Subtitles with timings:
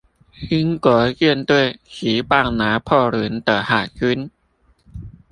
[0.49, 4.31] 英國艦隊擊敗拿破崙的海軍